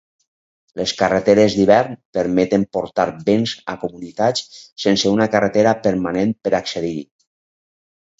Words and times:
Les 0.79 0.91
carreteres 0.99 1.55
d'hivern 1.57 1.91
permeten 2.17 2.63
portar 2.77 3.05
béns 3.27 3.53
a 3.73 3.75
comunitats 3.83 4.47
sense 4.87 5.13
una 5.19 5.27
carretera 5.37 5.75
permanent 5.85 6.33
per 6.49 6.55
accedir-hi. 6.61 7.05